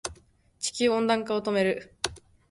[0.59, 1.93] 地球温暖化を止める